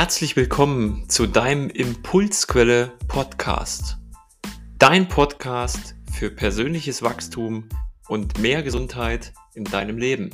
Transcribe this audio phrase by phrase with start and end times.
[0.00, 3.98] Herzlich willkommen zu deinem Impulsquelle Podcast.
[4.78, 7.68] Dein Podcast für persönliches Wachstum
[8.08, 10.30] und mehr Gesundheit in deinem Leben.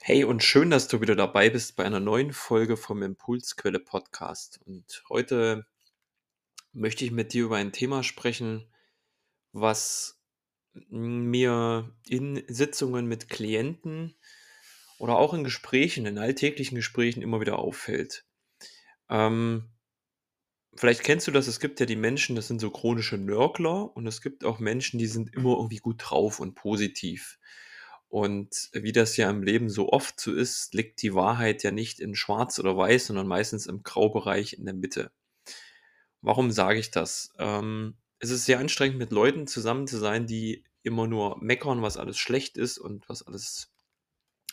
[0.00, 4.58] Hey und schön, dass du wieder dabei bist bei einer neuen Folge vom Impulsquelle Podcast.
[4.64, 5.66] Und heute
[6.72, 8.72] möchte ich mit dir über ein Thema sprechen,
[9.52, 10.21] was
[10.88, 14.14] mir in Sitzungen mit Klienten
[14.98, 18.24] oder auch in Gesprächen, in alltäglichen Gesprächen immer wieder auffällt.
[19.10, 19.70] Ähm,
[20.74, 24.06] vielleicht kennst du das, es gibt ja die Menschen, das sind so chronische Nörgler und
[24.06, 27.38] es gibt auch Menschen, die sind immer irgendwie gut drauf und positiv.
[28.08, 31.98] Und wie das ja im Leben so oft so ist, liegt die Wahrheit ja nicht
[31.98, 35.10] in schwarz oder weiß, sondern meistens im Graubereich in der Mitte.
[36.20, 37.32] Warum sage ich das?
[37.38, 41.96] Ähm, es ist sehr anstrengend, mit Leuten zusammen zu sein, die immer nur meckern, was
[41.96, 43.74] alles schlecht ist und was alles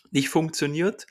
[0.10, 1.06] nicht funktioniert.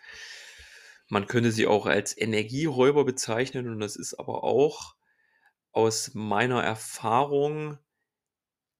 [1.08, 4.96] Man könnte sie auch als Energieräuber bezeichnen und das ist aber auch
[5.70, 7.78] aus meiner Erfahrung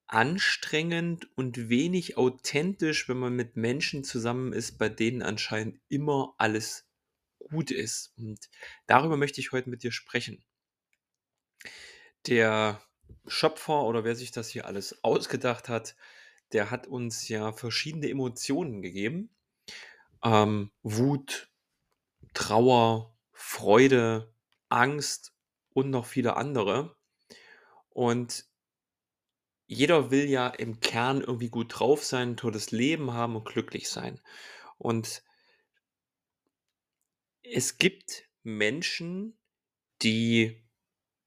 [0.09, 6.89] anstrengend und wenig authentisch, wenn man mit Menschen zusammen ist, bei denen anscheinend immer alles
[7.39, 8.13] gut ist.
[8.17, 8.51] Und
[8.89, 10.45] darüber möchte ich heute mit dir sprechen.
[12.27, 12.83] Der
[13.29, 15.97] Schöpfer oder wer sich das hier alles ausgedacht hat,
[16.53, 19.31] der hat uns ja verschiedene Emotionen gegeben.
[20.25, 21.51] Ähm, Wut,
[22.35, 24.33] Trauer, Freude,
[24.69, 25.33] Angst
[25.75, 26.97] und noch viele andere.
[27.91, 28.47] Und
[29.67, 33.91] jeder will ja im Kern irgendwie gut drauf sein, ein tolles Leben haben und glücklich
[33.91, 34.21] sein.
[34.79, 35.23] Und
[37.43, 39.39] es gibt Menschen,
[40.03, 40.63] die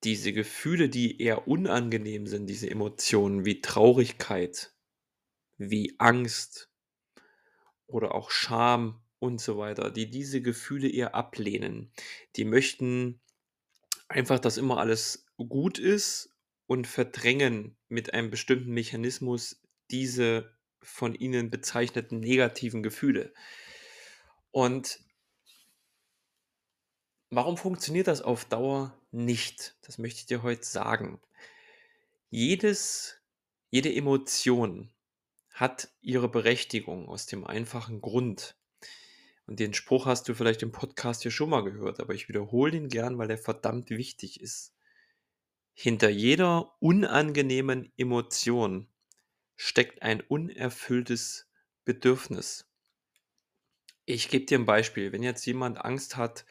[0.04, 4.74] diese Gefühle, die eher unangenehm sind, diese Emotionen wie Traurigkeit,
[5.58, 6.72] wie Angst
[7.86, 11.92] oder auch Scham und so weiter, die diese Gefühle eher ablehnen.
[12.36, 13.22] Die möchten
[14.08, 19.62] einfach, dass immer alles gut ist und verdrängen mit einem bestimmten Mechanismus
[19.92, 23.34] diese von ihnen bezeichneten negativen Gefühle.
[24.52, 25.00] Und
[27.32, 29.76] warum funktioniert das auf Dauer nicht?
[29.82, 31.20] Das möchte ich dir heute sagen.
[32.30, 33.18] Jedes,
[33.70, 34.92] jede Emotion
[35.50, 38.56] hat ihre Berechtigung aus dem einfachen Grund.
[39.48, 42.78] Und den Spruch hast du vielleicht im Podcast hier schon mal gehört, aber ich wiederhole
[42.78, 44.74] ihn gern, weil er verdammt wichtig ist.
[45.74, 48.88] Hinter jeder unangenehmen Emotion
[49.56, 51.50] steckt ein unerfülltes
[51.86, 52.66] Bedürfnis.
[54.06, 55.12] Ich gebe dir ein Beispiel.
[55.12, 56.46] Wenn jetzt jemand Angst hat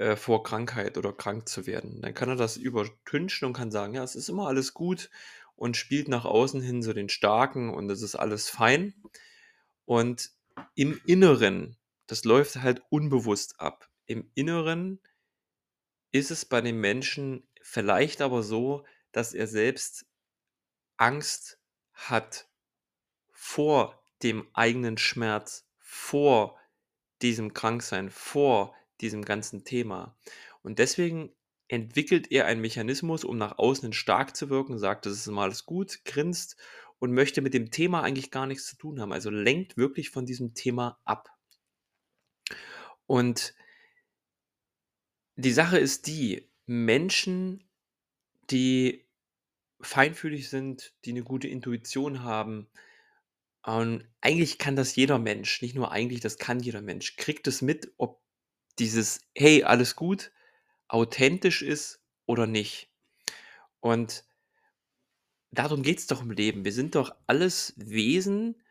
[0.00, 3.92] äh, vor Krankheit oder krank zu werden, dann kann er das übertünchen und kann sagen,
[3.92, 5.10] ja, es ist immer alles gut
[5.56, 8.94] und spielt nach außen hin so den Starken und es ist alles fein.
[9.84, 10.30] Und
[10.74, 13.90] im Inneren, das läuft halt unbewusst ab.
[14.06, 15.00] Im Inneren
[16.12, 20.06] ist es bei dem Menschen vielleicht aber so, dass er selbst
[20.96, 21.58] Angst
[21.92, 22.48] hat
[23.32, 26.58] vor dem eigenen Schmerz, vor
[27.20, 30.16] diesem Kranksein, vor diesem ganzen Thema.
[30.62, 31.32] Und deswegen
[31.68, 35.66] entwickelt er einen Mechanismus, um nach außen stark zu wirken, sagt, das ist immer alles
[35.66, 36.56] gut, grinst
[36.98, 39.12] und möchte mit dem Thema eigentlich gar nichts zu tun haben.
[39.12, 41.30] Also lenkt wirklich von diesem Thema ab.
[43.06, 43.54] Und
[45.36, 47.64] die Sache ist die, Menschen,
[48.50, 49.04] die
[49.80, 52.68] feinfühlig sind, die eine gute Intuition haben,
[53.66, 57.60] ähm, eigentlich kann das jeder Mensch, nicht nur eigentlich, das kann jeder Mensch, kriegt es
[57.60, 58.22] mit, ob
[58.80, 60.32] dieses, hey, alles gut,
[60.88, 62.90] authentisch ist oder nicht.
[63.80, 64.24] Und
[65.52, 66.64] darum geht es doch im Leben.
[66.64, 68.62] Wir sind doch alles Wesen,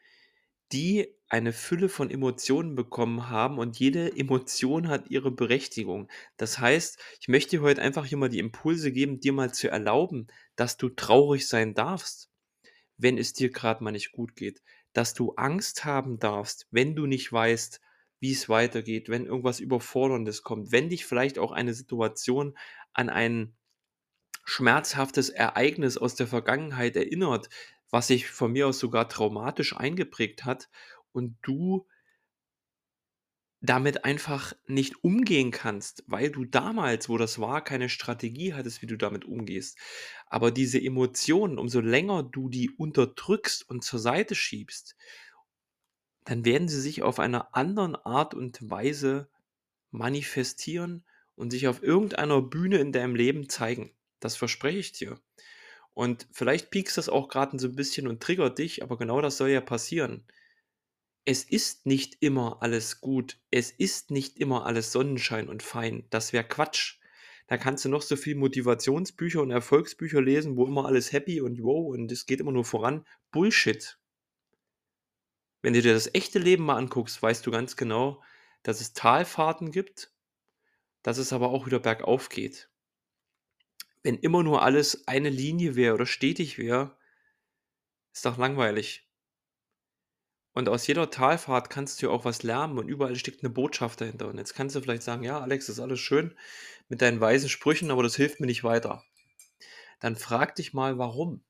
[0.71, 6.09] die eine Fülle von Emotionen bekommen haben und jede Emotion hat ihre Berechtigung.
[6.37, 9.69] Das heißt, ich möchte dir heute einfach hier mal die Impulse geben, dir mal zu
[9.69, 12.31] erlauben, dass du traurig sein darfst,
[12.97, 14.61] wenn es dir gerade mal nicht gut geht.
[14.93, 17.79] Dass du Angst haben darfst, wenn du nicht weißt,
[18.19, 22.57] wie es weitergeht, wenn irgendwas Überforderndes kommt, wenn dich vielleicht auch eine Situation
[22.93, 23.55] an ein
[24.45, 27.49] schmerzhaftes Ereignis aus der Vergangenheit erinnert,
[27.89, 30.69] was sich von mir aus sogar traumatisch eingeprägt hat
[31.11, 31.87] und du
[33.61, 38.87] damit einfach nicht umgehen kannst, weil du damals, wo das war, keine Strategie hattest, wie
[38.87, 39.77] du damit umgehst.
[40.27, 44.95] Aber diese Emotionen, umso länger du die unterdrückst und zur Seite schiebst,
[46.25, 49.29] dann werden sie sich auf einer anderen Art und Weise
[49.91, 51.03] manifestieren
[51.35, 53.91] und sich auf irgendeiner Bühne in deinem Leben zeigen.
[54.19, 55.19] Das verspreche ich dir.
[55.93, 59.37] Und vielleicht piekst das auch gerade so ein bisschen und triggert dich, aber genau das
[59.37, 60.25] soll ja passieren.
[61.25, 63.39] es ist nicht immer alles gut.
[63.51, 66.05] Es ist nicht immer alles Sonnenschein und fein.
[66.09, 66.97] Das wäre Quatsch.
[67.47, 71.61] Da kannst du noch so viel Motivationsbücher und Erfolgsbücher lesen, wo immer alles happy und
[71.61, 73.05] wow und es geht immer nur voran.
[73.31, 73.98] Bullshit.
[75.61, 78.21] Wenn du dir das echte Leben mal anguckst, weißt du ganz genau,
[78.63, 80.11] dass es Talfahrten gibt,
[81.03, 82.69] dass es aber auch wieder bergauf geht.
[84.03, 86.97] Wenn immer nur alles eine Linie wäre oder stetig wäre,
[88.13, 89.07] ist doch langweilig.
[90.53, 93.99] Und aus jeder Talfahrt kannst du ja auch was lernen und überall steckt eine Botschaft
[93.99, 94.27] dahinter.
[94.27, 96.37] Und jetzt kannst du vielleicht sagen: „Ja, Alex, das ist alles schön
[96.87, 99.03] mit deinen weisen Sprüchen, aber das hilft mir nicht weiter.“
[100.01, 101.43] Dann frag dich mal, warum.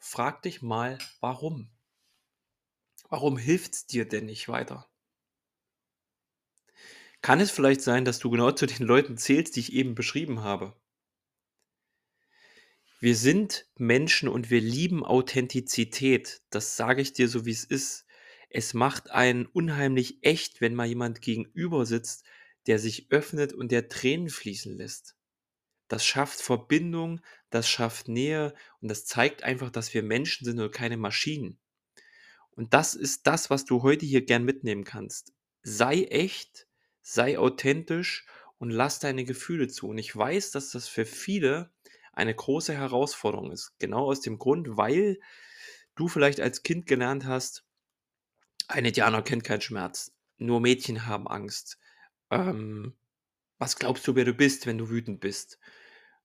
[0.00, 1.70] Frag dich mal, warum.
[3.12, 4.88] Warum hilft's dir denn nicht weiter?
[7.20, 10.40] Kann es vielleicht sein, dass du genau zu den Leuten zählst, die ich eben beschrieben
[10.40, 10.74] habe?
[13.00, 16.40] Wir sind Menschen und wir lieben Authentizität.
[16.48, 18.06] Das sage ich dir so, wie es ist.
[18.48, 22.24] Es macht einen unheimlich echt, wenn mal jemand gegenüber sitzt,
[22.66, 25.16] der sich öffnet und der Tränen fließen lässt.
[25.88, 27.20] Das schafft Verbindung,
[27.50, 31.61] das schafft Nähe und das zeigt einfach, dass wir Menschen sind und keine Maschinen.
[32.54, 35.32] Und das ist das, was du heute hier gern mitnehmen kannst.
[35.62, 36.66] Sei echt,
[37.00, 38.26] sei authentisch
[38.58, 39.88] und lass deine Gefühle zu.
[39.88, 41.70] Und ich weiß, dass das für viele
[42.12, 43.72] eine große Herausforderung ist.
[43.78, 45.18] Genau aus dem Grund, weil
[45.94, 47.64] du vielleicht als Kind gelernt hast,
[48.68, 50.12] ein Indianer kennt keinen Schmerz.
[50.38, 51.78] Nur Mädchen haben Angst.
[52.30, 52.94] Ähm,
[53.58, 55.58] was glaubst du, wer du bist, wenn du wütend bist?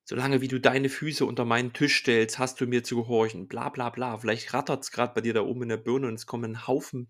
[0.10, 3.50] Solange wie du deine Füße unter meinen Tisch stellst, hast du mir zu gehorchen.
[3.50, 4.18] Bla bla bla.
[4.18, 6.66] Vielleicht rattert es gerade bei dir da oben in der Birne und es kommen ein
[6.66, 7.10] Haufen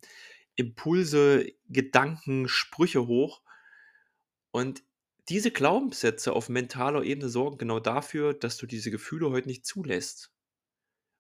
[0.56, 3.44] Impulse, Gedanken, Sprüche hoch.
[4.50, 4.84] Und
[5.30, 10.34] diese Glaubenssätze auf mentaler Ebene sorgen genau dafür, dass du diese Gefühle heute nicht zulässt.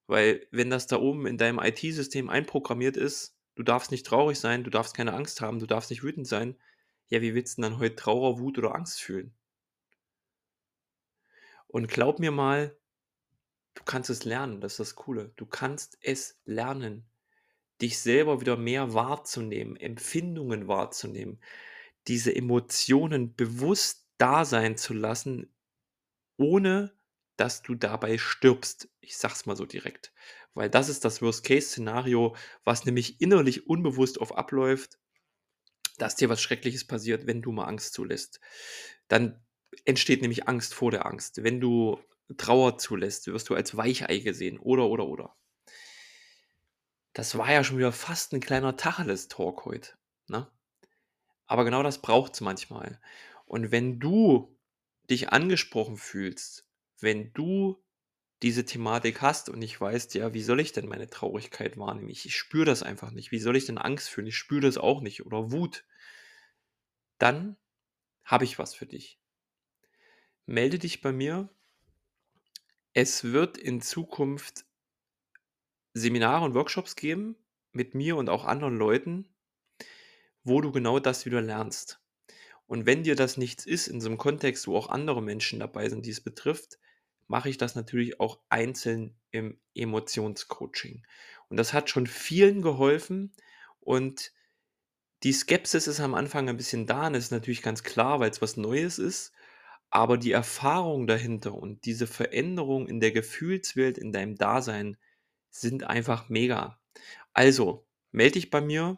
[0.08, 4.64] Weil wenn das da oben in deinem IT-System einprogrammiert ist, du darfst nicht traurig sein,
[4.64, 6.56] du darfst keine Angst haben, du darfst nicht wütend sein,
[7.10, 9.37] ja, wie willst du denn dann heute Trauer, Wut oder Angst fühlen?
[11.68, 12.78] Und glaub mir mal,
[13.74, 15.34] du kannst es lernen, das ist das Coole.
[15.36, 17.06] Du kannst es lernen,
[17.82, 21.40] dich selber wieder mehr wahrzunehmen, Empfindungen wahrzunehmen,
[22.08, 25.54] diese Emotionen bewusst da sein zu lassen,
[26.38, 26.94] ohne
[27.36, 28.90] dass du dabei stirbst.
[29.00, 30.14] Ich sag's mal so direkt.
[30.54, 34.98] Weil das ist das Worst-Case-Szenario, was nämlich innerlich unbewusst auf abläuft,
[36.00, 38.40] dass dir was Schreckliches passiert, wenn du mal Angst zulässt.
[39.08, 39.40] Dann
[39.86, 41.44] entsteht nämlich Angst vor der Angst.
[41.44, 42.00] Wenn du
[42.38, 44.60] Trauer zulässt, wirst du als Weichei gesehen.
[44.60, 45.36] Oder, oder, oder.
[47.14, 49.94] Das war ja schon wieder fast ein kleiner Tacheles-Talk heute.
[50.28, 50.48] Ne?
[51.46, 53.00] Aber genau das braucht es manchmal.
[53.46, 54.56] Und wenn du
[55.10, 56.68] dich angesprochen fühlst,
[57.00, 57.82] wenn du
[58.44, 62.10] diese Thematik hast und ich weiß, ja, wie soll ich denn meine Traurigkeit wahrnehmen?
[62.10, 63.32] Ich, ich spüre das einfach nicht.
[63.32, 64.28] Wie soll ich denn Angst fühlen?
[64.28, 65.26] Ich spüre das auch nicht.
[65.26, 65.86] Oder Wut.
[67.18, 67.58] Dann
[68.24, 69.20] habe ich was für dich.
[70.48, 71.50] Melde dich bei mir.
[72.94, 74.66] Es wird in Zukunft
[75.94, 77.36] Seminare und Workshops geben
[77.74, 79.28] mit mir und auch anderen Leuten,
[80.46, 82.00] wo du genau das wieder lernst.
[82.66, 85.90] Und wenn dir das nichts ist, in so einem Kontext, wo auch andere Menschen dabei
[85.90, 86.80] sind, die es betrifft,
[87.28, 91.06] mache ich das natürlich auch einzeln im Emotionscoaching.
[91.50, 93.34] Und das hat schon vielen geholfen
[93.82, 94.32] und
[95.24, 98.30] die Skepsis ist am Anfang ein bisschen da und das ist natürlich ganz klar, weil
[98.30, 99.34] es was Neues ist.
[99.90, 104.98] Aber die Erfahrung dahinter und diese Veränderung in der Gefühlswelt, in deinem Dasein
[105.50, 106.80] sind einfach mega.
[107.34, 108.98] Also, melde dich bei mir,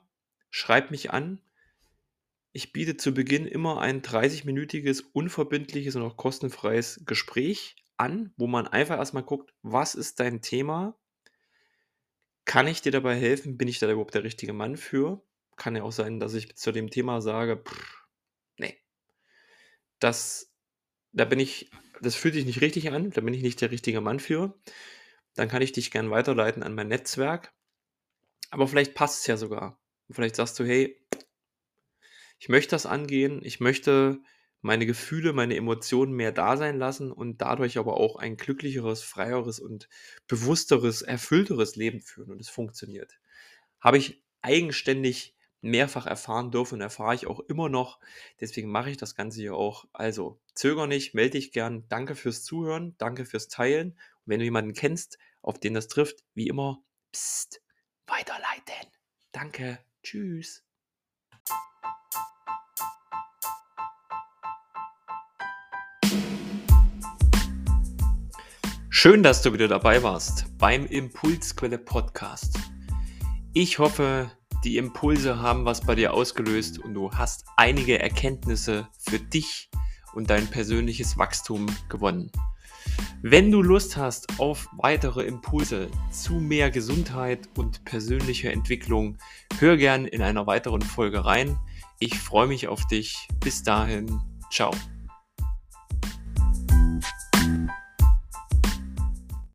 [0.49, 1.41] schreib mich an.
[2.51, 8.67] Ich biete zu Beginn immer ein 30-minütiges, unverbindliches und auch kostenfreies Gespräch an, wo man
[8.67, 10.97] einfach erstmal guckt, was ist dein Thema?
[12.45, 13.57] Kann ich dir dabei helfen?
[13.57, 15.21] Bin ich da überhaupt der richtige Mann für?
[15.55, 18.07] Kann ja auch sein, dass ich zu dem Thema sage, pff,
[18.57, 18.79] nee,
[19.99, 20.48] das,
[21.11, 21.69] da bin ich,
[22.01, 24.59] das fühlt sich nicht richtig an, da bin ich nicht der richtige Mann für.
[25.35, 27.53] Dann kann ich dich gern weiterleiten an mein Netzwerk.
[28.51, 29.79] Aber vielleicht passt es ja sogar.
[30.09, 30.99] Vielleicht sagst du, hey,
[32.39, 34.21] ich möchte das angehen, ich möchte
[34.61, 39.59] meine Gefühle, meine Emotionen mehr da sein lassen und dadurch aber auch ein glücklicheres, freieres
[39.59, 39.87] und
[40.27, 43.19] bewussteres, erfüllteres Leben führen und es funktioniert.
[43.79, 47.99] Habe ich eigenständig mehrfach erfahren dürfen und erfahre ich auch immer noch.
[48.39, 49.85] Deswegen mache ich das Ganze hier auch.
[49.93, 51.85] Also zöger nicht, melde dich gern.
[51.89, 53.91] Danke fürs Zuhören, danke fürs Teilen.
[53.91, 56.81] Und wenn du jemanden kennst, auf den das trifft, wie immer,
[57.13, 57.61] pst,
[58.07, 58.91] weiterleiten.
[59.31, 59.79] Danke.
[60.01, 60.63] Tschüss.
[68.89, 72.57] Schön, dass du wieder dabei warst beim Impulsquelle Podcast.
[73.53, 74.31] Ich hoffe,
[74.63, 79.69] die Impulse haben was bei dir ausgelöst und du hast einige Erkenntnisse für dich
[80.13, 82.31] und dein persönliches Wachstum gewonnen.
[83.21, 89.17] Wenn du Lust hast auf weitere Impulse zu mehr Gesundheit und persönlicher Entwicklung,
[89.59, 91.57] hör gern in einer weiteren Folge rein.
[91.99, 93.27] Ich freue mich auf dich.
[93.39, 94.71] Bis dahin, ciao.